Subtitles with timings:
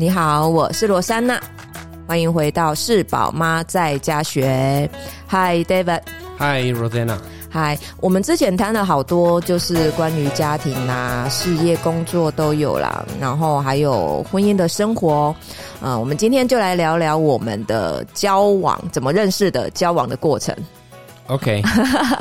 [0.00, 1.40] 你好，我是罗珊娜，
[2.06, 4.88] 欢迎回到是宝妈在家学。
[5.28, 7.76] Hi David，Hi Rosanna，Hi。
[8.00, 15.34] 我们之前谈了好多，就是关于家庭啊、事业、工作都有啦，然后还有婚姻的生活。
[15.80, 20.54] 嗯、呃，我们今天就来聊聊我们的交往，怎么认识的，交往的过程。
[21.26, 21.60] OK，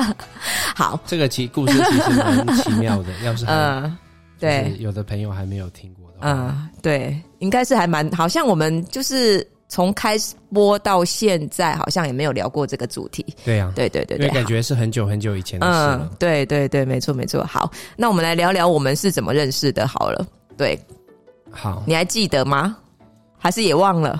[0.75, 3.97] 好，这个其故事其实蛮奇妙的， 要是嗯、呃，
[4.39, 6.07] 对，有的朋友还没有听过。
[6.21, 13.25] 嗯，对，应该是还蛮，好像我们就是从开始播到现在，好像也没有聊过这个主题。
[13.43, 15.99] 对呀、啊，对对对对，因为感觉是很久很久以前的事了。
[16.01, 17.43] 嗯，对对对，没错没错。
[17.43, 19.87] 好，那我们来聊聊我们是怎么认识的。
[19.87, 20.25] 好了，
[20.57, 20.79] 对，
[21.51, 22.77] 好，你还记得吗？
[23.37, 24.19] 还是也忘了？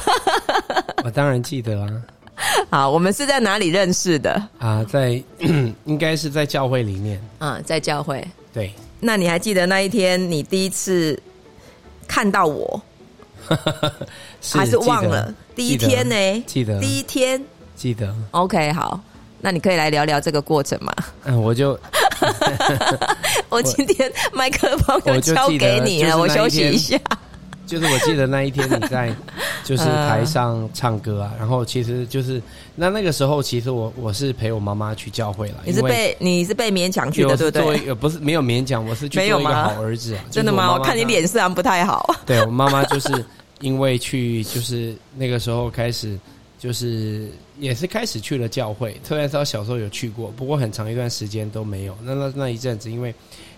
[1.02, 1.88] 我当然记得啊。
[2.68, 4.42] 好，我们是在哪里认识的？
[4.58, 5.22] 啊，在
[5.86, 7.18] 应该是在教会里面。
[7.38, 8.22] 嗯，在教会。
[8.52, 8.70] 对。
[9.00, 11.18] 那你还记得那一天你第一次
[12.06, 12.80] 看到我，
[14.40, 15.32] 是还是忘了？
[15.54, 16.42] 第一天呢、欸？
[16.46, 17.42] 记得第一天
[17.74, 18.14] 记得。
[18.30, 19.00] OK，好，
[19.40, 20.92] 那你可以来聊聊这个过程吗？
[21.24, 21.78] 嗯，我就
[23.48, 26.98] 我今天麦克风 就交给你了，我，我休息一下。
[27.66, 29.12] 就是我记得那一天你在，
[29.64, 32.40] 就是台上唱歌啊，然后其实就是
[32.76, 35.56] 那那个时候，其实我我是陪我妈妈去教会了。
[35.64, 37.94] 你是被你是被勉强去的，对不对？
[37.94, 40.24] 不是没有勉强，我是去做一个好儿子啊。
[40.30, 40.72] 真的吗？
[40.72, 42.14] 我看你脸色不太好。
[42.24, 43.24] 对，我妈妈就是
[43.60, 46.16] 因为去，就是那个时候开始，
[46.60, 47.28] 就是
[47.58, 48.96] 也是开始去了教会。
[49.02, 51.98] 虽然说小时候有去过，不过很长一段时间都没有。
[52.04, 53.12] 那那那一阵子，因为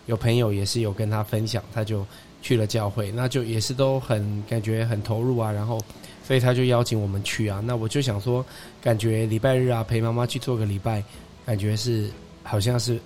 [0.06, 2.06] 有朋友也是有跟他分享，他就。
[2.40, 5.80] 去了教会，那就也是都很感觉很投入啊，然后
[6.26, 7.60] 所以他就邀请我们去啊。
[7.64, 8.44] 那我就想说，
[8.80, 11.02] 感觉礼拜日啊陪妈妈去做个礼拜，
[11.44, 12.08] 感觉是
[12.42, 12.98] 好像是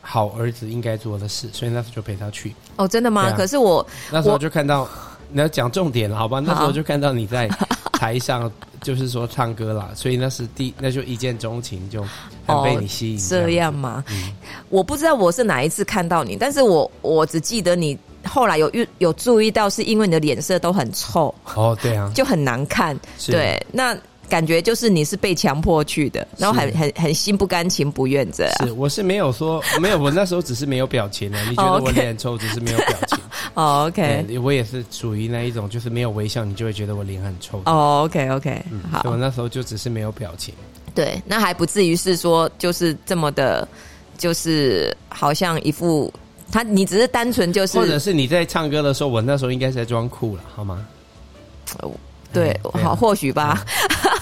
[0.00, 2.54] 好儿子应该做的事，所以那时候就陪他去。
[2.76, 3.22] 哦，真的吗？
[3.22, 4.88] 啊、可是我那时候就看到
[5.30, 6.40] 你要讲重点了，好吧？
[6.40, 7.48] 那时候就看到你在
[7.92, 8.50] 台上，
[8.82, 12.04] 就是说唱歌啦，所以那是第那就一见钟情，就
[12.44, 13.18] 很被你吸引。
[13.18, 14.32] 哦、这样吗、嗯？
[14.68, 17.96] 我不知道我是哪一次看到你，但是我我只记得你。
[18.24, 22.98] 后来有遇有注意到，是因为你的脸色都很臭哦，对啊， 就很难看。
[23.26, 23.96] 对，那
[24.28, 28.66] 感觉就是你是被强迫去的，然后很很很心不甘情不愿这样。
[28.66, 31.40] 是，我是没有说没有，我那时候只是没有表情啊。
[31.48, 33.18] 你觉得我脸很臭，只是没有表情。
[33.54, 37.62] 哦，OK，我也是属于那一种，就是没有微笑，你就会觉得我脸很臭。
[37.66, 40.54] 哦，OK OK，嗯，好，我那时候就只是没有表情。
[40.94, 43.68] 对，那还不至于是说就是这么的，
[44.16, 46.12] 就是好像一副。
[46.52, 50.86] 他，你只是单纯就是，或者是你在唱歌的时候，我那时候应该是在装酷了，好吗？
[52.32, 53.64] 对，嗯、好，或许吧。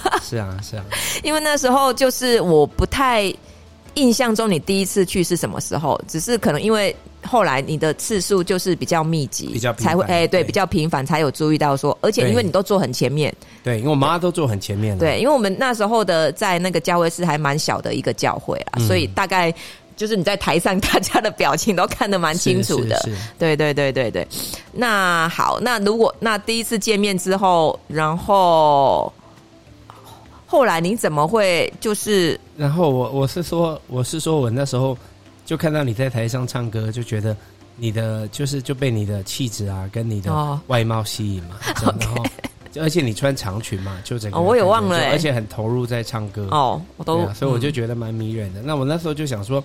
[0.04, 0.84] 嗯、 是啊，是啊。
[1.22, 3.32] 因为那时候就是我不太
[3.94, 6.94] 印象中你第一次去是什么时候，只是可能因为
[7.24, 13.34] 后来你的次数就是比较密集，比较才会哎、欸，对，比较频繁才有注意到说，而且因为你都坐很前面，
[13.64, 14.96] 对，因为我妈都坐很前面。
[14.98, 19.52] 对，因为我们那时候的在那个教会是还蛮小的一个教会啊，嗯、所以大概。
[19.96, 23.00] 就是你在台上，大家的表情都看得蛮清楚的。
[23.38, 24.26] 对对对对对。
[24.72, 29.12] 那好，那如果那第一次见面之后，然后
[30.46, 32.38] 后来你怎么会就是？
[32.56, 34.96] 然后我我是说我是说我那时候
[35.44, 37.36] 就看到你在台上唱歌，就觉得
[37.76, 41.56] 你的就是就被你的气质啊跟你的外貌吸引嘛。
[41.84, 41.94] Oh.
[42.00, 42.24] 然后
[42.80, 48.66] 而且你穿长裙嘛，就整个、oh, 我也忘了、欸，而且很投入在唱歌哦，我都、啊、所以我就觉得蛮迷人的、嗯。
[48.66, 49.62] 那我那时候就想说。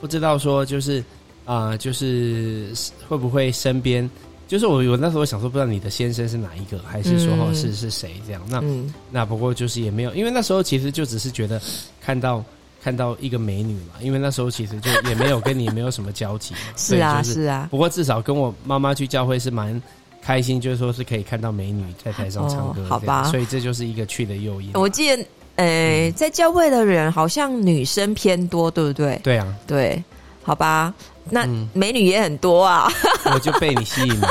[0.00, 1.00] 不知道说就是
[1.44, 2.72] 啊、呃，就是
[3.08, 4.08] 会不会身边，
[4.46, 8.40] 就是我我那时候想说，不知道你的先生是哪一个，还是说哦是是谁这样？
[8.48, 11.60] 那、嗯、那不过就是也没有，因为那时候其实就只是觉得
[12.00, 12.44] 看到
[12.80, 16.60] 看到一个美女嘛，因为那时候其实就也没有跟你没有什么交集嘛。
[16.78, 17.66] 是啊、就是、是啊。
[17.68, 19.82] 不过至少跟我妈妈去教会是蛮
[20.28, 23.24] 开心，就是说是可以看到美女在台上唱歌、哦，好吧？
[23.24, 24.72] 所以这就是一个去的诱因。
[24.74, 25.24] 我记得。
[25.56, 29.18] 诶、欸，在教会的人好像女生偏多，对不对？
[29.24, 30.00] 对啊，对，
[30.44, 30.94] 好吧，
[31.30, 32.88] 那美女也很多啊。
[33.24, 34.28] 嗯、 我就被你吸引了。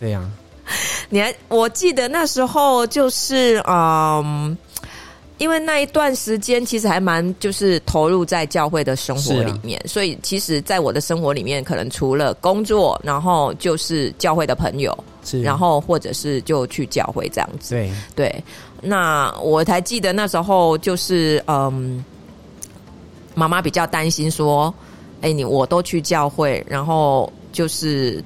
[0.00, 0.26] 对呀、啊，
[1.10, 4.58] 你还我记得那时候就是嗯，
[5.40, 14.96] 因为那一段时间其实还蛮就是投入在教会的生活里面，啊、所以其实在我的生活里面，可能除了工作，然后就是教会的朋友，
[15.42, 17.74] 然后或者是就去教会这样子。
[17.74, 18.44] 对对。
[18.82, 22.04] 那我才记得那时候就是嗯，
[23.34, 24.72] 妈妈比较担心说，
[25.22, 28.22] 哎、欸，你我都去教会，然后就是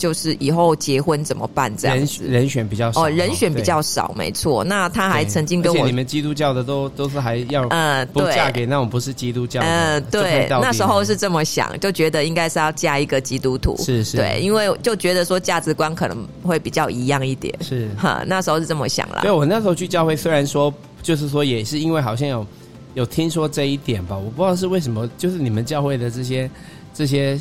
[0.00, 2.24] 就是以后结婚怎么办这样子？
[2.24, 4.64] 人选比较少哦，人选比较少，没错。
[4.64, 9.66] 那他还曾经跟我，你们基督教的都都是还要呃，不嫁给那种不是基督教的。
[9.66, 19.20] 呃，对，那时候是这么想，就觉得应该是要嫁一个基督徒，是是，对，因为就觉得说价值观可能会比较一样一点，是哈，那时候是这么想啦。
[19.20, 22.46] 对，我那时候去教会，虽然说就是说也是因为好像有
[22.94, 26.50] 有听说这一点吧，我不知道是为什么，就是你们教会的这些
[26.94, 27.38] 这些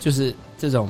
[0.00, 0.88] 就是这种。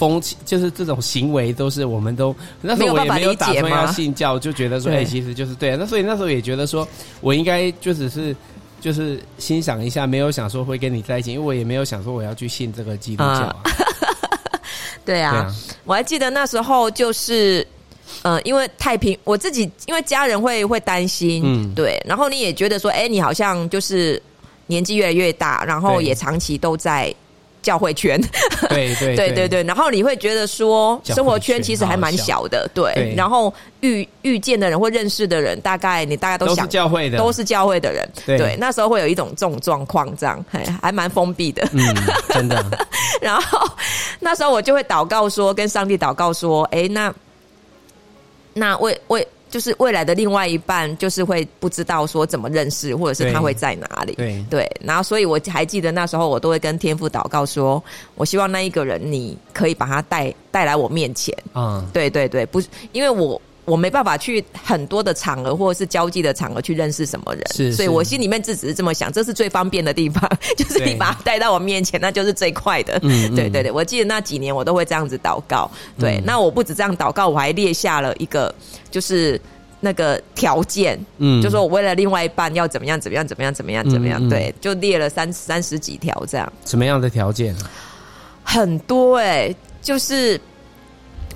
[0.00, 5.76] 风气就是这种行为，都是我们都那时候我也没有打算要信教，就觉得说，哎，其实就是对。
[5.76, 6.88] 那所以那时候也觉得说，
[7.20, 8.34] 我应该就只是
[8.80, 13.56] 就是欣赏一下，没有想说会跟你在一起，因为我也没有想说我要去信这个基督教啊。
[15.04, 15.54] 对啊，对啊，
[15.84, 17.66] 我还记得那时候就是，
[18.22, 24.22] 呃，因为太平，我自己因为家人会会担心，嗯，对，然后你也觉得说，哎，你好像就是
[24.66, 27.14] 年纪越来越大，然后也长期都在。
[27.62, 28.20] 教会圈，
[28.68, 33.14] 对对 对对对，然后你会觉得说，生活圈其实还蛮小的，对。
[33.16, 38.56] 然后遇遇见的人或认识的人，大概你大概都想都是教会的，都是教会的人，对。
[38.58, 40.44] 那时候会有一种这种状况，这样
[40.80, 41.94] 还蛮封闭的，嗯，
[42.30, 42.64] 真的。
[43.20, 43.68] 然后
[44.18, 47.12] 那时候我就会祷告说，跟上帝祷告说，哎，那
[48.54, 49.26] 那为为。
[49.50, 54.14] 就是未来的另外一半，就是会不知道说怎么认识，或者是他会在哪里。
[54.14, 57.82] 对对，然后所以我还记得那时候，我都会跟天父祷告说，
[58.14, 61.36] 我希望那一个人，你可以把他带带来我面前。
[61.54, 63.40] 嗯，对对对，不是因为我。
[63.70, 70.28] 我没办法去很多的场合或者是交际的场合去认识什么人，是，是，所以我心里面自只是这么想，这是最方便的地方，
[70.58, 72.98] 就是你把他带到我面前，那就是最快的。
[73.02, 75.70] 嗯，对对对，我记得那几年我都会这样子祷告。
[75.96, 78.52] 对，嗯、那我不止这样祷告，我还列下了一个，
[78.90, 79.40] 就是
[79.78, 86.52] 那个条件，嗯，就说我为了另外一半要怎么样怎么样怎么样怎么样怎么样，对，就列了三三十几条这样。
[86.64, 87.54] 什么样的条件？
[88.42, 90.40] 很多哎、欸，就是。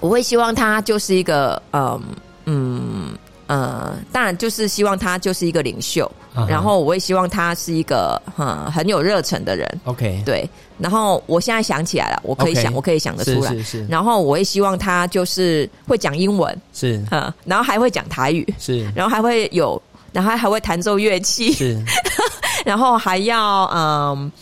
[0.01, 1.99] 我会希望他就是一个，嗯
[2.47, 6.49] 嗯呃，当然就是希望他就是一个领袖，uh huh.
[6.49, 9.81] 然后我也希望他是一个很很有热忱的人。
[9.85, 10.49] OK，对。
[10.79, 13.53] 然后我现在想起来了，我可以想.我可以想得出来。
[13.53, 13.87] 是是是。
[13.87, 19.81] 然后我也希望他就是会讲英文，是，嗯， 然后还会讲台语，是，然后还会有，
[20.11, 21.79] 然后还会弹奏乐器，是，
[22.65, 24.33] 然后还要嗯，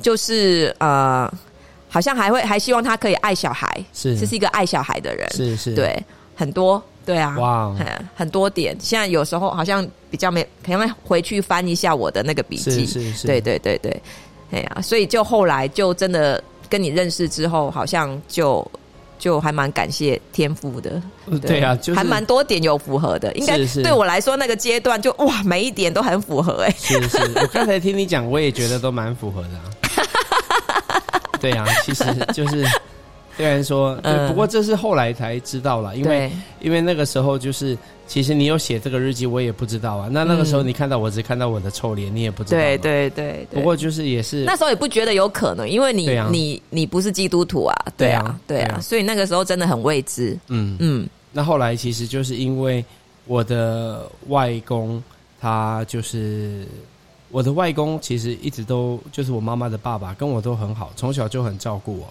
[0.00, 1.28] 就是呃。
[1.88, 6.02] 好像还会还希望他可以爱小孩，是，这是一个爱小孩的人，是是，对，
[6.34, 7.74] 很多，对啊，哇。
[8.14, 8.76] 很多点。
[8.80, 14.02] 现在有时候好像比较没，可能回去翻一下我的那个笔记，是是是，对对对对，
[14.52, 18.66] 哎呀，所以就后来就真的跟你认识之后，好像就
[19.18, 29.64] 就还蛮感谢天赋的，对，对啊，就是还蛮多点有符合的，应该对我来说那个阶段就哇，每一点都很符合，哎，是是，我刚才听你讲，我也觉得都蛮符合的啊。
[31.40, 32.64] 对啊，其实就是
[33.36, 33.94] 虽然说，
[34.28, 36.30] 不过这是后来才知道了，因为
[36.60, 37.76] 因为那个时候就是，
[38.06, 40.08] 其实你有写这个日记，我也不知道啊。
[40.12, 42.60] 那那个时候你看到我只看到我的臭脸，你也不知道。
[42.60, 43.46] 对对对。
[43.50, 50.38] 不过就是也是那时候也不觉得有可能，因为你你你不是基督徒啊，对啊对啊，所以那个时候真的很未知。
[50.48, 51.08] 嗯嗯。
[51.32, 52.84] 那后来其实就是因为
[53.26, 55.02] 我的外公，
[55.40, 56.66] 他就是。
[57.30, 62.06] 我的外公其实一直都就是我妈妈的爸爸，跟我都很好，从小就很照顾我。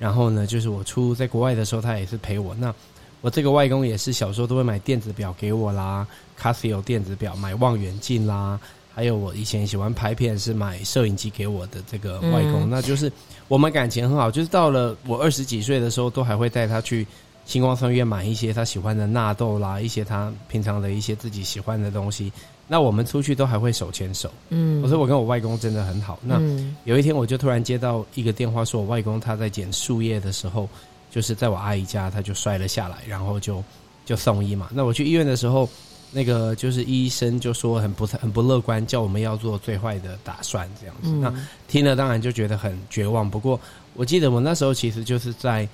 [0.00, 2.54] 然后呢，就是我出在国外的时候，他也是陪我。
[2.54, 2.74] 那
[3.20, 6.06] 我这个外公也是小时候都会买电子表给我啦
[6.40, 8.58] ，Casio 电子表，买望远镜啦，
[8.94, 12.62] 还有我以前喜欢拍片是买摄影机给我的这个外公。
[12.62, 13.12] 嗯、那就是
[13.46, 17.06] 我们感情很好，就是到了我二十几岁的时候，都还会带他去
[17.50, 22.32] 新光三月买一些他喜欢的纳豆啦，一些他平常的一些自己喜欢的东西。
[22.68, 26.16] 那我们出去都还会手牵手，嗯，我说我跟我外公真的很好。
[26.22, 26.40] 那
[26.84, 30.68] 有一天我就突然接到一个电话，说我外公他在捡树叶的时候，
[31.10, 33.60] 就是在我阿姨家，他就摔了下来，然后就
[34.06, 34.68] 就送医嘛。
[34.72, 35.68] 那我去医院的时候，
[36.12, 41.08] 那个就是医生就说很不很不乐观，叫我们要做最坏的打算这样子。
[41.08, 41.34] 那
[41.66, 43.28] 听了当然就觉得很绝望。
[43.28, 43.60] 不过
[43.94, 45.68] 我记得我那时候其实就是在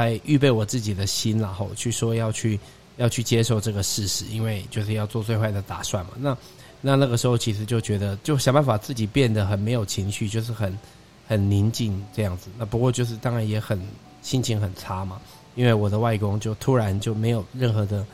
[0.00, 2.58] 在预备我自己的心，然后去说要去。
[2.96, 6.12] 要去接受这个事实，因为就是要做最坏的打算嘛。
[6.16, 6.38] 那
[6.80, 10.78] 那那个时候其实就觉得，就想办法自己变得很没有情绪，就是很
[11.26, 12.48] 很宁静这样子。
[12.56, 13.76] 那不过就是当然也很
[14.22, 15.20] 心情很差嘛，
[15.56, 18.06] 因为我的外公就突然就没有任何的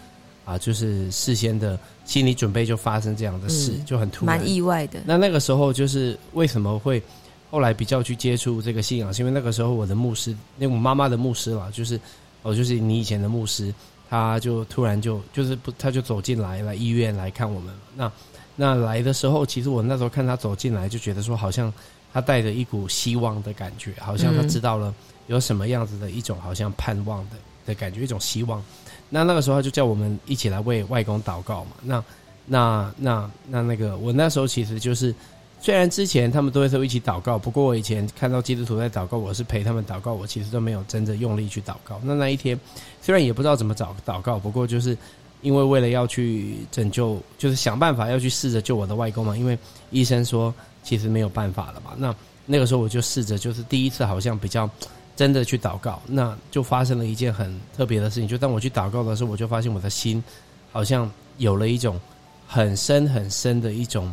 [0.47, 5.01] 啊，就是事先的心理准备就发生这样的事，嗯、就很突然，蛮意外的。
[5.05, 7.03] 那那个时候就是为什么会
[7.51, 12.01] 后来比较去接触这个信仰，是因为那个时候我的牧师，那我妈妈的牧师啦，就是
[12.43, 13.75] 哦，就是你以前的牧师。
[14.13, 17.73] 他就突然就就是不，他就走进来来医院来看我们。
[17.95, 18.11] 那
[18.57, 21.73] 那来的时候，其实我那时候看他走进来，就觉得说好像
[22.13, 24.93] 他带着一股希望的感觉，好像他知道了
[25.29, 28.61] 有什么样子的一种好像盼望的的感觉，一种希望。
[29.09, 31.71] 那那个时候他就叫我们一起来为外公祷告嘛。
[31.81, 32.05] 那
[32.47, 35.15] 那那那那个我那时候其实就是。
[35.63, 42.01] 虽然之前他们都会说一起祷告，不过我以前看到基督徒在祷告，我是陪他们祷告，我其实都没有真的用力去祷告。
[42.03, 42.59] 那那一天，
[43.03, 44.97] 虽然也不知道怎么祷祷告，不过就是
[45.43, 49.37] 因为为了要去拯救，就是想办法要去试着救我的外公嘛。
[49.37, 49.59] 因为
[49.91, 50.53] 医生说
[50.83, 51.91] 其实没有办法了嘛。
[51.99, 52.15] 那
[52.47, 54.69] 那个时候我就试着，就是第一次好像比较
[55.15, 58.27] 真的去祷告，那就发生了一件很特别的事情。
[58.27, 60.25] 就当我去祷告的时候，我就发现我的心
[60.73, 62.01] 好像有了一种
[62.49, 64.11] 很深很深的一种。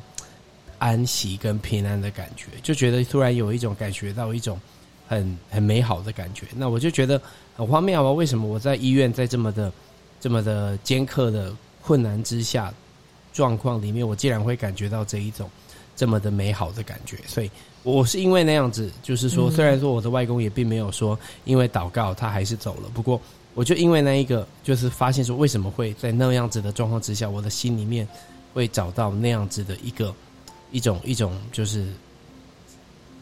[0.79, 4.59] 安息跟平安的感觉，就觉得突然有一种感觉到一种
[5.07, 6.45] 很很美好的感觉。
[6.55, 7.19] 那我就觉得
[7.55, 8.11] 很荒谬啊！
[8.11, 9.71] 为什么我在医院在这么的
[10.19, 12.73] 这么的尖刻的困难之下
[13.33, 15.49] 状况里面，我竟然会感觉到这一种
[15.95, 17.17] 这么的美好的感觉？
[17.25, 17.49] 所以
[17.81, 23.19] 我是因为那样子，就是说，虽然说我的外公也并没有说因为祷告他还是走了，不过
[23.55, 28.07] 我就因为那一个，就是发现说为什么会在那样子的状况之下，我的心里面
[28.53, 30.13] 会找到那样子的一个。
[30.71, 31.87] 一种一种就是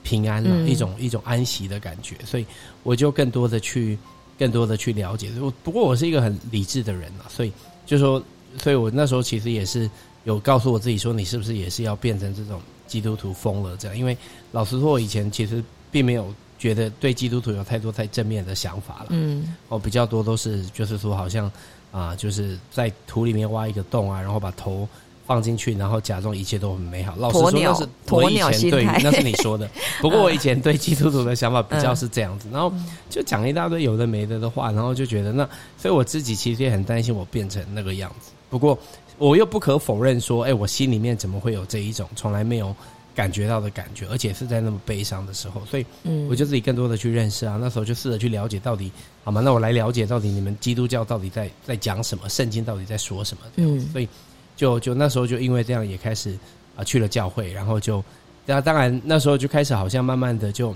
[0.04, 2.46] 平安了，嗯、一种一种安息的感觉，所以
[2.84, 3.98] 我就更多的去
[4.38, 5.32] 更多的去了解。
[5.42, 7.52] 我不过我是一个很理智的人啊，所以
[7.86, 8.24] 就说，
[8.62, 9.90] 所以我那时候其实也是
[10.24, 13.98] 有告诉我自己说，你是不是也是要变成这种基督徒疯了这样？
[13.98, 14.16] 因为
[14.52, 19.08] 老实说，我以前其实并没有觉得对基督徒有太多太正面的想法了。
[19.10, 21.52] 嗯，我比较多都是就是说，好像
[21.92, 24.88] 啊，就是在土里面挖一个洞啊，然后把头。
[25.26, 27.16] 放进去，然后假装一切都很美好。
[27.18, 29.68] 老实说，那是我以前对， 那是你说的。
[30.00, 32.72] 不过我以前对基督徒的想法比较是这样子，然后
[33.10, 35.44] 就讲一大堆有的没的的话，然后就觉得那，
[35.78, 38.32] 所以我自己其实也很担心我变成那个样子。
[38.50, 38.78] 不过
[39.18, 42.76] 我又不可否认说，哎，我心里面怎么会有这一种从来没有
[43.16, 45.86] 感觉到的感觉，而且是在那么悲伤的时候，所以
[46.30, 47.58] 我就自己更多的去认识啊。
[47.60, 48.92] 那时候就试着去了解到底，
[49.24, 49.42] 好吗？
[49.42, 54.08] 那我来了解到底你们基督教到底在在讲什么，圣经到底在说什么这样子，所以。
[54.56, 56.38] 就就那时候就因为这样也开始
[56.76, 58.04] 啊去了教会，然后就
[58.46, 60.76] 那当然那时候就开始好像慢慢的就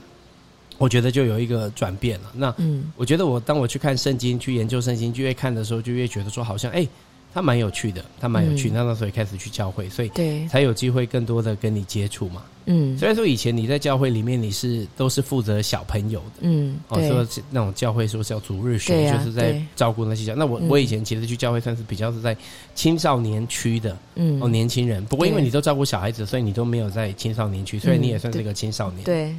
[0.77, 2.31] 我觉得就有一个转变了。
[2.33, 6.79] 那嗯，我觉得我当我去看圣经去研究圣经，就越看的时候就越觉得说好像哎。
[6.79, 6.89] 欸
[7.33, 8.69] 他蛮有趣的，他蛮有趣。
[8.69, 12.43] 那那时候也开始去教会，所以对才有机会更多的跟你接触嘛。
[12.65, 20.35] 嗯，虽然说以前你在教会里面你是都是负责小朋友的，嗯，哦，说那种教会说是叫主日学，就是在照顾那些小。
[20.35, 22.35] 那我我以前其实去教会算是比较是在
[22.75, 25.03] 青少年区的，嗯，哦，年轻人。
[25.05, 29.03] 不过因为你都照顾小孩子，所以你都没有在青少年区，所以你也算是一个青少年。
[29.03, 29.33] 对，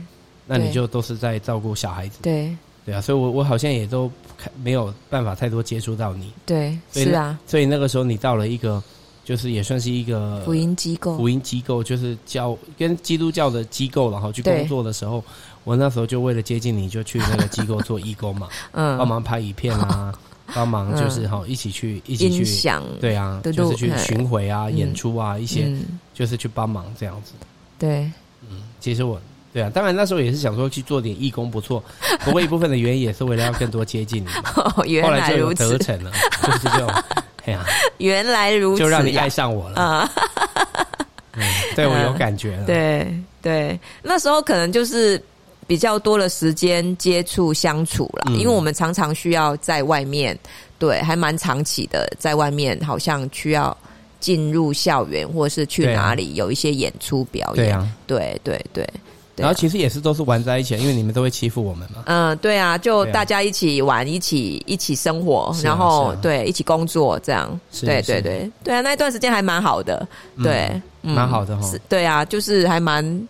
[0.47, 2.19] 那你就都是在照顾小孩子。
[2.23, 2.57] 对。
[2.85, 4.11] 对啊，所以我我好像也都
[4.63, 6.33] 没有办法太多接触到你。
[6.47, 7.39] 对，是啊。
[7.47, 8.83] 所以那个时候你到了一个，
[9.25, 15.23] 就是也算是一个福音机构，福音机构就是教跟基督教的机构，然后去工作的时候，
[15.65, 20.13] 我那时候就为了接近你，就去那个机构做义工嘛， 嗯，帮忙拍影片啊，
[20.55, 22.45] 帮忙就是哈一起去一起去，
[22.99, 25.71] 对啊，就是去巡回啊、演出啊一些，
[26.15, 27.35] 就是去帮忙这样子。
[27.79, 28.11] 对，
[28.49, 29.21] 嗯，其实我。
[29.53, 31.83] 对啊，当然那时候也是想说去做点义工，不错。
[32.25, 34.29] 不过一部分的原因也是为了要更多接近你。
[34.57, 35.65] 哦，原来如此。
[35.65, 36.89] 后来就有得逞了， 就是这种。
[37.47, 37.65] 哎呀，
[37.99, 40.11] 原来如此，就让你爱上我了啊！
[41.33, 41.43] 嗯，
[41.75, 42.67] 对我有感觉了。
[42.67, 45.21] 对对，那时候可能就是
[45.67, 50.39] 比较多的时间接触相处了，嗯，因为我们常常需要在外面，
[50.79, 53.75] 对，还蛮长期的在外面，好像需要
[54.21, 57.65] 进入校园或是去哪里有一些演出表演。
[57.65, 58.87] 对啊，对对对。
[59.41, 62.03] 然后其实也是都是玩在一起，因为你们都会欺负我们嘛。
[62.07, 67.59] 嗯，对啊，就大家一起玩，一起一起生活，然后对一起工作这样。
[67.81, 70.07] 对对对对啊，那一段时间还蛮好的，
[70.43, 70.71] 对，
[71.03, 71.73] 蛮好的哈。
[71.89, 73.29] 对啊，就是还蛮。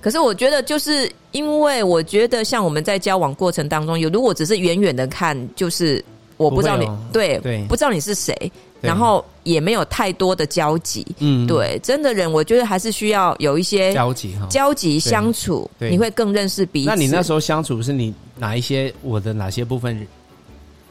[0.00, 6.04] 可是我觉得，就是因为我觉得，像我们在交往过程当中，有如果只是远远的看，就是
[6.38, 8.34] 我不知道你对对，不知道你是谁。
[8.82, 16.88] 然后也没有太多的交集，嗯，对，真的人我觉得还是需要有一些交集哈，交集相处，你会更认识彼此。
[16.88, 20.04] 那你那时候相处是你哪一些我的哪些部分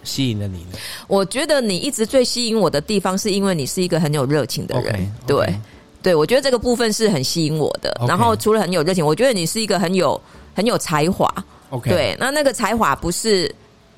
[0.04, 0.78] 吸引了你呢？
[1.08, 5.54] 我觉得你一直最吸引我的地方，是因为你是一个很有热情的人，对，
[6.02, 7.94] 对，我觉得这个部分是很吸引我的。
[8.08, 10.20] 然后除了很有热情，我觉得你是一个很有
[10.56, 11.30] 很有才华
[11.72, 13.54] ，OK，对，那那个才华不是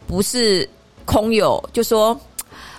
[0.07, 0.67] 不是
[1.05, 2.19] 空有，就说。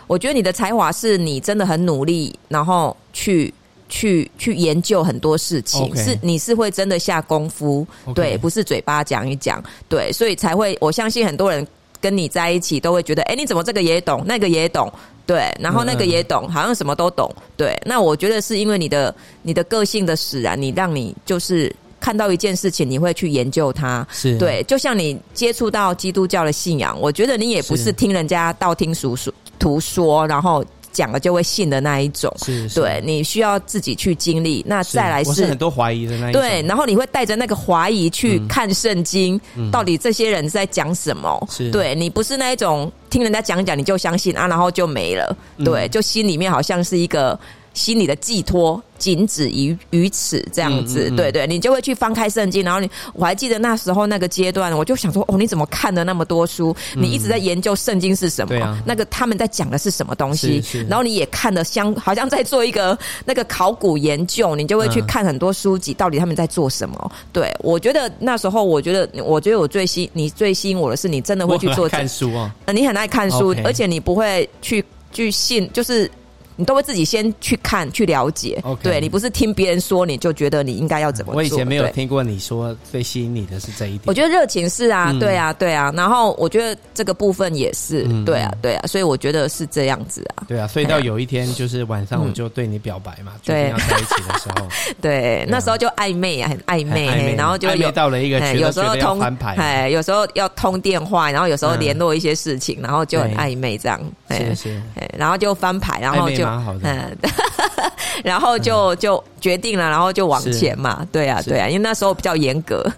[0.06, 3.52] 我觉得你的才华是你真的很努力，然后去
[3.88, 6.04] 去去研究很多事情，Okay.
[6.04, 8.14] 是你是会真的下功夫，Okay.
[8.14, 11.66] 对，不是嘴巴讲一讲，对，所以才会我相信很多人
[12.00, 14.92] 跟你在一起都会觉得，哎，你怎么这个也懂，那个也懂，
[15.26, 17.74] 对，然后那个也懂，好像什么都懂，对。
[17.86, 24.06] 那我觉得是因为你的你的个性的使然，你让你就是看到一件事情，你会去研究它。
[24.12, 29.32] 是对，就像你接触到基督教的信仰，我觉得你也不是听人家道听途说，
[29.64, 30.62] 途说，然后。
[30.94, 34.64] 讲了就会信的那一种，是，是对，你需要自己去经历。
[34.64, 41.48] 那再来是，是很多怀疑的那一种，对，然后你会带着那个怀疑去看圣经，嗯、到底这些人在讲什么？
[41.50, 47.36] 是对你不是那一种听人家讲讲你就相信啊，然后就没了，对，就心里面好像是一个。
[47.74, 56.74] 心里的寄托仅止于于此，这样子，嗯嗯嗯对对，你就会去翻开圣经，然后你我还记得那时候那个阶段，我就想说，哦，你怎么看了那么多书？
[56.94, 58.56] 嗯、你一直在研究圣经是什么？
[58.64, 60.62] 啊、那个他们在讲的是什么东西？
[60.88, 66.96] 然后你也看了相，好像在做一个那个考古研究，你就会去看很多书籍，到底他们在做什么？
[67.04, 76.08] 嗯、对我觉得那时候，我觉得，我觉得我最吸你最吸引我的是，你真的会去做看书啊，你很爱看书而且你不会去去信，就是。
[76.56, 78.82] 你都会自己先去看、去了解，Okay.
[78.82, 81.38] 对，你不是听别人说你就觉得你应该要怎么做。
[81.38, 84.02] 我以前没有听过你说最吸引你的是这一点。
[84.06, 85.92] 我觉得热情是啊，嗯、对啊，对啊。
[85.96, 88.86] 然后我觉得这个部分也是，嗯、对啊，对啊。
[88.86, 90.44] 所以我觉得是这样子啊。
[90.48, 94.68] 对啊，所以到有一天就是晚上我就对你表白嘛，嗯、决定要在一起的时候，
[95.00, 104.82] 对，对，那时候就暧昧啊，很暧昧，然后就暧昧到了一个有时候通牌，哎，有时候要通电话，然后有时候联络一些事情，然后就很暧昧这样，是是，
[105.16, 107.18] 然后就翻牌，然后就蛮好的，嗯。
[108.22, 111.06] 然后就就决定了，然后就往前嘛。
[111.10, 112.88] 对啊，对啊，因为那时候比较严格。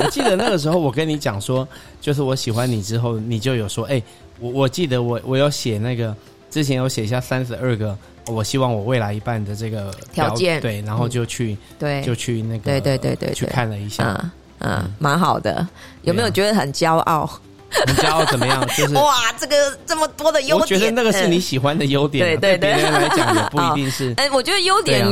[0.00, 1.66] 我记得那个时候，我跟你讲说，
[2.00, 4.04] 就是我喜欢你之后，你就有说，哎、欸，
[4.40, 6.14] 我我记得我我有写那个
[6.50, 7.96] 之前有写下三十二个，
[8.28, 14.30] 我希望我未来一半的这个条件，对，然后就去，嗯、对，就去那个，对对对对，去看了一下，嗯
[14.70, 15.66] 嗯，蛮好的。
[16.02, 17.30] 有没有觉得很骄傲？
[17.70, 18.66] 很骄傲怎么样？
[18.76, 24.14] 就是 哇，这个这么多的优点，我觉得那个是你喜欢的优点，对对对，别人来讲也不一定是。
[24.18, 25.04] 哎，我觉得优点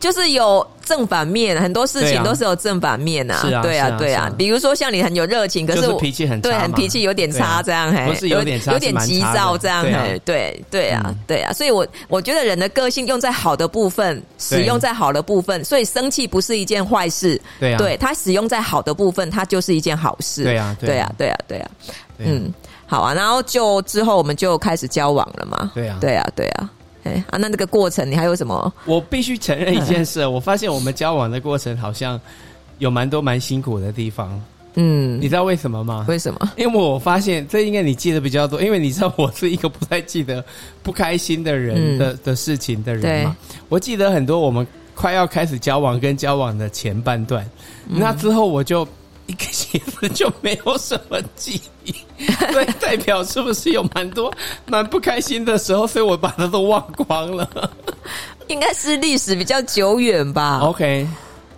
[0.00, 3.38] 就是有正反面，很多事情都是有正反面呐。
[3.40, 4.30] 是啊，对啊，对啊。
[4.36, 9.84] 比如说像你很有热情，可是脾气很对，很脾气有点差这样，不是有点差，有点急躁这样，
[10.24, 11.52] 对对啊，对啊。
[11.52, 17.40] 所以我我觉得人的个性用在好的部分，使用在好的部分，所以生气不是一件坏事。
[17.58, 20.44] 对啊，对他使用在好的部分，它就是一件好事。
[20.44, 21.70] 对啊，对啊，对啊，对啊。
[22.18, 22.52] 嗯，
[22.86, 25.70] 好啊，然后就之后我们就开始交往了嘛。
[25.74, 26.68] 对啊，对啊，对啊。
[27.04, 28.72] 哎啊，那这个过程你还有什么？
[28.84, 32.20] 我必须承认一件事，我发现我们交往的过程好像
[32.78, 34.40] 有蛮多蛮辛苦的地方。
[34.74, 36.06] 嗯，你知道为什么吗？
[36.08, 36.52] 为什么？
[36.56, 40.44] 因为我发现这应该你记得比较多，因为你知道我是一个不太记得
[40.82, 43.36] 不开心的人的、嗯、的事情的人嘛。
[43.68, 47.44] 我记得很多我们快要开始交往跟交往的前半段，
[47.88, 48.86] 嗯、那之后我就。
[49.32, 51.94] 一个就没有什么记忆，
[52.52, 54.32] 对， 代表是不是有蛮多
[54.66, 55.86] 蛮不开心的时候？
[55.86, 57.48] 所以我把它都忘光了。
[58.48, 60.60] 应该是历史比较久远吧。
[60.60, 61.06] OK。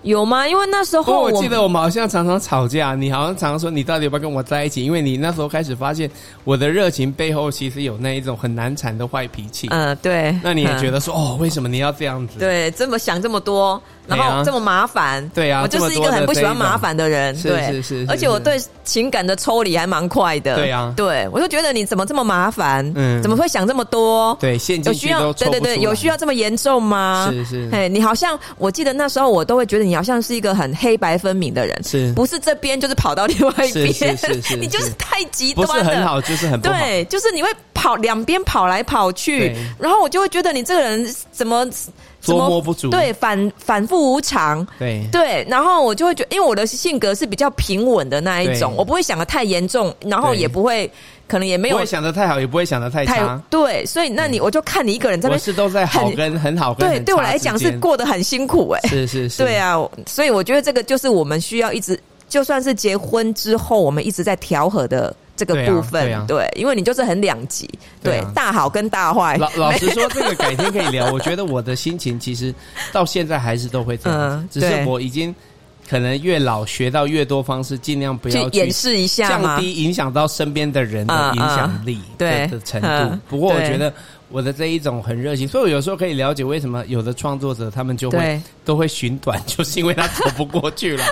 [0.03, 0.47] 有吗？
[0.47, 4.85] 因为那时候我，我记得我们好像常常吵架，你好像常常说你到底要不要跟我在一起？
[4.85, 6.11] 因为你那时候开始发现
[6.45, 9.67] 我的热情背后其实有那一种很难缠的坏脾气。
[9.71, 10.39] 嗯，对。
[10.43, 12.39] 那你也觉得说、嗯、哦，为什么你要这样子？
[12.39, 15.27] 对，这么想这么多，然后这么麻烦。
[15.31, 17.35] 对啊，我就是一个很不喜欢麻烦的人。
[17.43, 18.07] 对，是是是。
[18.09, 20.57] 而且我对情感的抽离还蛮快的。
[20.57, 22.89] 对啊，对，我就觉得你怎么这么麻烦？
[22.95, 24.37] 嗯，怎么会想这么多？
[24.41, 25.33] 对，现有需要？
[25.33, 27.29] 对对对，有需要这么严重吗？
[27.33, 27.69] 是是。
[27.73, 30.75] 哎，你好像我记得那时候我都会觉得你好像是一个很。
[30.85, 33.93] 黑白分明的人，是不是这边就是跑到另外一边？
[33.95, 35.73] 是是 是，你就是太极端了。
[35.73, 36.61] 不是很好，就是很。
[36.61, 41.67] 对，就是你会跑两边跑来跑去，然后我就会觉得你这个人怎么
[42.25, 50.91] 捉摸不住，对，反反复无常，对对，然后我就会觉得，因为我的性格是比较平稳的那一种，我不会想的太严重，然后也不会。
[51.27, 53.43] 可能也没有不会想的太好，也不会想的太差。
[53.49, 56.87] 对，所以那你我就看你一个人在那边，是都在好跟很好跟。
[56.87, 58.81] 对，对我来讲是过得很辛苦哎。
[58.91, 59.43] 是是是。
[59.43, 59.75] 对啊，
[60.07, 66.27] 所以我觉得这个就是我们需要一直，就算是结婚之后，我们一直在调和的这个部分。
[66.27, 67.69] 对，因为你就是很两极，
[68.03, 69.37] 对，大好跟大坏。
[69.37, 71.13] 老老实说，这个改天可以聊。
[71.13, 72.55] 我觉得我的心情其实
[72.93, 75.35] 到现在还是都会这样，只是我已经。
[75.87, 83.19] 可能越老学到越多方式，尽量不要去掩饰一下，降低影响到身边的人的影响力的的程度。
[83.29, 83.93] 不过我觉得
[84.31, 91.05] 我的这一种很热情，所以我有时候可以了解为什么有的创作者他们就会都会寻短， 就是因为他走不过去了。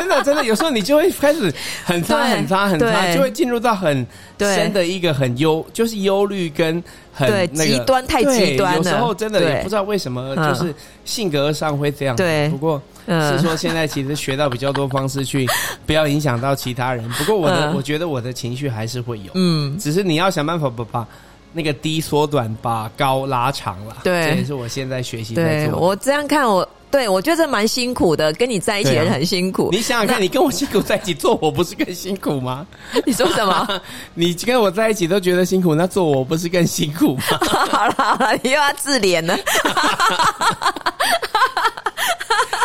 [0.00, 1.52] 真的真的，有时候你就会开始
[1.84, 4.06] 很差很差很差，就会进入到很
[4.38, 6.82] 深的一个很忧，就是忧虑跟
[7.12, 8.78] 很极端太极端了。
[8.78, 12.16] 有时候真的也不知道为什么，就是性格上会这样。
[12.16, 12.80] 对，不过。
[13.08, 15.44] 是说现在其实学到比较多方式去
[15.84, 21.08] 不要影响到其他人， 不过我的我觉得我的情绪还是会有，嗯，只是你要想办法把把
[21.52, 23.96] 那个低缩短，把高拉长了。
[24.04, 25.74] 对，这也是我现在学习在做。
[25.74, 29.66] 对，我这样看我对，我觉得这蛮辛苦的，跟你在一起也很辛苦。
[29.66, 32.66] 啊、你想想看，你跟我辛苦在一起，做我不是更辛苦吗？
[33.06, 33.80] 你说什么？
[34.14, 37.22] 你跟我在一起都觉得辛苦，那做我不是更辛苦吗？
[37.70, 39.38] 好了好了，你又要自怜了。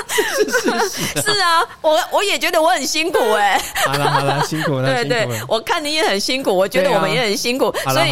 [0.09, 0.59] 是是
[0.89, 3.61] 是，是，是啊，我我也觉得我很辛苦哎、欸。
[3.85, 4.85] 好了好了，辛苦了。
[4.91, 8.11] 对对，我看你也很辛苦，我觉得我们也很辛苦，啊、所以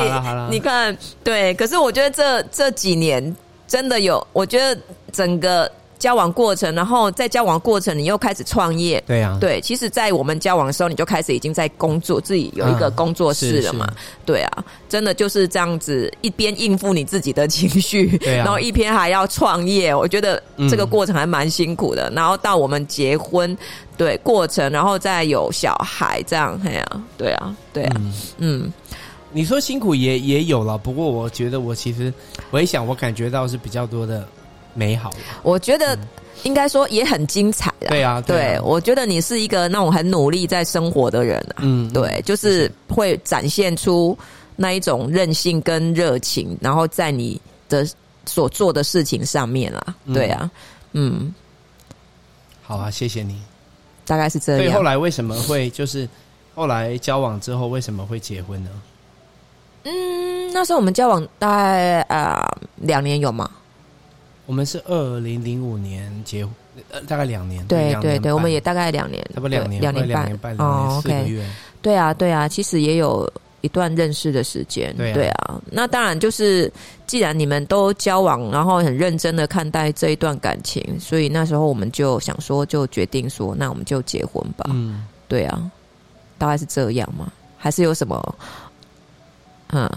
[0.52, 1.54] 你看，对。
[1.56, 3.36] 可是我觉得这这几年
[3.68, 4.80] 真的有，我觉得
[5.12, 5.72] 整个。
[6.04, 9.02] 交往过程，然后在交往过程，你又开始创业。
[9.08, 13.86] 对呀、啊，对，其实，在我们交往的时候，你就开始已经在工作，自己有一个工作室了嘛。
[13.86, 13.94] 啊
[14.26, 19.96] 对啊，真的就是这样子，一边应付你自己的情绪，对啊、然后一边还要创业。
[19.96, 22.10] 我觉得这个过程还蛮辛苦的。
[22.10, 23.58] 嗯、然后到我们结婚，
[23.96, 26.86] 对过程，然后再有小孩，这样，哎呀，
[27.18, 28.74] 对啊，对啊，嗯，嗯
[29.32, 32.14] 你说辛苦也也有了，不过我觉得我其实
[32.52, 34.28] 我一想，我感觉到是比较多的。
[34.74, 35.12] 美好，
[35.44, 35.98] 我觉得
[36.44, 37.88] 应该说也很精彩的。
[37.88, 41.58] 对啊，对，我觉得你是一个那种很努力在生活的人啊。
[41.60, 44.18] 嗯，对，就是会展现出
[44.56, 47.88] 那一种韧性跟热情，然后在你的
[48.26, 49.96] 所做的事情上面啊。
[50.14, 50.50] 对啊，
[50.92, 51.34] 嗯，
[52.62, 53.42] 好啊，谢谢你。
[54.06, 54.62] 大概是这样。
[54.62, 56.08] 所以后来为什么会就是
[56.56, 58.70] 后来交往之后为什么会结婚呢？
[59.86, 62.46] 嗯，那时候我们交往大概啊
[62.78, 63.50] 两年有吗？
[64.46, 66.54] 我们是二零零五年结婚，
[66.92, 67.66] 呃，大概两年。
[67.68, 71.46] 对对对，我们也大概两年，差不多两年，两年半，哦，四个月。
[71.82, 74.94] 对啊，对啊，其实也有一段认识的时间。
[74.98, 76.70] 对啊，对啊，那当然就是，
[77.08, 84.66] 既然你们都交往，然后很认真的看待这一段感情，所以那时候我们就想说，就决定说，那我们就结婚吧。
[84.70, 85.72] 嗯，对啊，
[86.38, 87.32] 大概是这样嘛？
[87.58, 88.36] 还是有什么？
[89.70, 89.90] 嗯，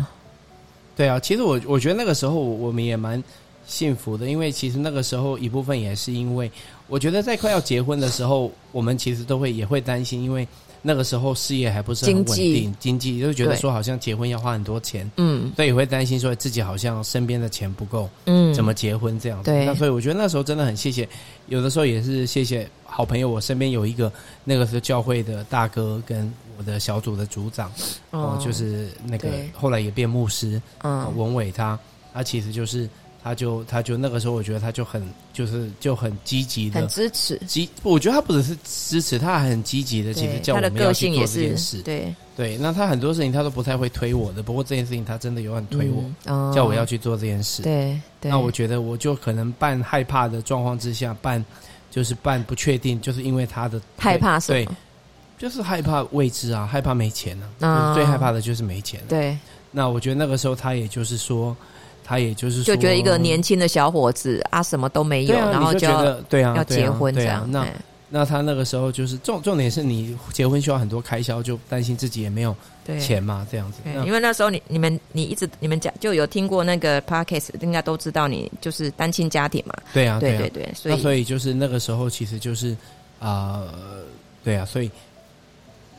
[0.97, 3.21] 对啊，其实我我觉得那个时候我们也蛮。
[3.67, 6.51] 幸福的，因为其实那个时候一部分也是因为，
[6.87, 10.47] 我觉得在快要结婚的时候，我们其实都会也会担心，因为
[10.83, 13.19] 那个时候事业还不是很稳定，经济。
[13.19, 19.51] 就觉得说好像结婚要花很多钱，嗯，所以也会担心说自己好像身边的钱不够，嗯，怎么结婚这样子。
[19.51, 21.09] 对，那所以我觉得那时候真的很谢谢，
[21.49, 24.13] 有的时候也是谢谢好朋友，我身边有一个
[24.45, 27.73] 那个是教会的大哥跟我的小组的组长，
[28.13, 31.77] 哦，就是那个后来也变牧师，嗯，文伟他，
[32.15, 32.89] 他其实就是。
[33.27, 37.37] 他就他就那个时候，我觉得他就很就是就很积极的，很支持。
[37.45, 41.83] 积，我觉得他不只是支持，他还很积极的，其实叫我们要去做这件事。
[41.83, 47.63] 对对，那他很多事情他都不太会推我的，不过这件事情他真的有很推我，嗯哦、叫我要去做这件事。
[47.63, 51.45] 对，对那我觉得我就可能半害怕的状况之下，半
[51.91, 54.69] 就是半不确定，就是因为他的害怕什么，对，
[55.37, 59.01] 就是害怕未知啊，害怕没钱呢、啊，哦、最害怕的就是没钱。
[59.09, 59.37] 对，
[59.73, 61.57] 那我觉得那个时候他也就是说。
[62.07, 67.51] 他也就是说就觉得一个年轻的小伙子啊，什么都没有，啊、然后就要对啊，要结婚这样。
[67.51, 67.67] 那
[68.09, 72.55] 那他那个时候就是重重点是你结婚需要很多开销，就担心自己也没有
[73.01, 73.79] 钱嘛，这样子。
[74.07, 79.75] 因为那时候你你们你一直你们讲就有听过那个 podcast，应该都知道你就是单亲家庭嘛。
[79.93, 82.71] 对啊，对对对，所以那所以就是那个时候其实就是
[83.19, 84.05] 啊、呃，
[84.45, 84.89] 对啊，所以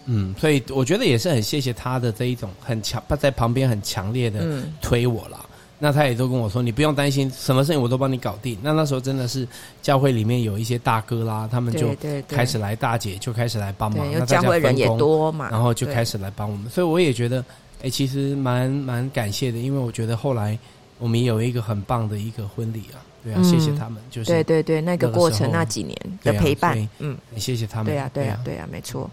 [0.06, 5.46] 嗯，所以我觉得也是很谢谢他的这一种很强，他在旁边很强烈的推我了。
[5.80, 8.58] 嗯那他也都跟我说，你不用担心，什么事情我都帮你搞定。
[8.64, 9.48] 那那时候真的是
[9.80, 11.96] 教会里面有一些大哥啦，他们就
[12.28, 14.04] 开始来，大姐就开始来帮忙。
[14.12, 16.68] 那教会人也多嘛，然后就开始来帮我们。
[16.68, 20.58] 所以我也觉得，哎、欸，其实蛮蛮感谢的，因为我觉得后来
[20.98, 24.02] 我们也有一个很棒的一个婚礼啊，对啊，谢谢他们。
[24.10, 27.86] 就是对对对，那个过程那几年的陪伴，嗯，谢谢他们。
[27.86, 29.08] 对啊，对啊，对啊，没错，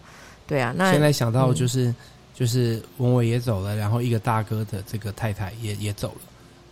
[0.47, 0.73] 对啊。
[0.75, 1.95] 那现在想到就是
[2.35, 6.23] 就是文伟也走了，然后一个大哥的这个太太也也走了。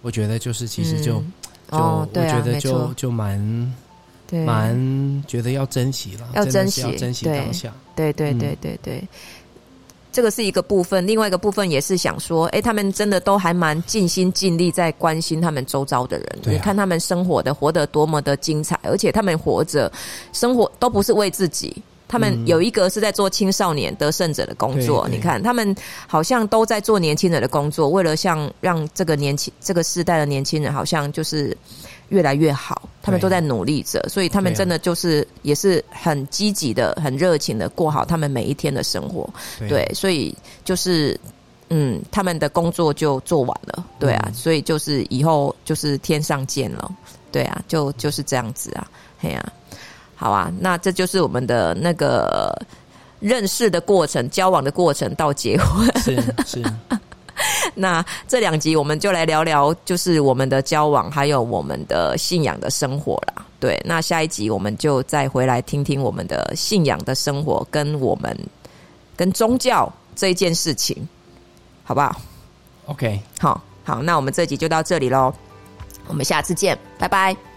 [0.03, 1.33] 我觉得就是，其实就、嗯、
[1.71, 3.75] 就、我觉得就错就蛮
[4.27, 7.73] 对蛮觉得要珍惜了，要珍惜，要珍惜当下。
[7.95, 9.09] 对对对对对，嗯、
[10.11, 11.07] 这个是一个部分。
[11.07, 16.27] 另外一个部分也是想说，哎，他们真的都还蛮尽心尽力在关心他们周遭的人。
[16.47, 19.91] 啊、你看他们生活的活得多么的精彩，而且他们活着
[20.33, 21.83] 生活都不是为自己。
[22.13, 25.75] 他们有一个是在做青少年得胜者的工作，嗯、你看他们
[26.07, 31.57] 好像都在做年轻人的工作，为了像让这个年轻这个世代的年轻人好像就是
[32.11, 39.27] 越来越好，他们都在努力着，所以他们真的就是也是很积极的、很热情的过好他们每一天的生活。
[39.59, 41.19] 对，对，所以就是
[41.71, 46.95] 嗯，他们的工作就做完了，对啊，嗯、所以就是以后就是天上见了，
[47.31, 48.87] 对啊，就就是这样子啊，
[49.19, 49.62] 嘿呀、啊。
[50.23, 52.57] 好啊，那这就是我们的那个
[53.19, 55.85] 认识的过程、交往的过程到结婚。
[56.01, 56.15] 是
[56.47, 56.63] 是。
[56.63, 56.73] 是
[57.75, 63.45] 那这两集我们就来聊聊，就是我们的交往，还有我们的信仰的生活啦。
[63.59, 68.37] 对，那下一集我们就再回来听听我们的信仰的生活，跟我们
[69.17, 71.09] 跟宗教这一件事情，
[71.83, 72.21] 好不好
[72.87, 75.33] ？OK，好，好，那我们这集就到这里喽，
[76.07, 77.52] 我们下次见，拜拜。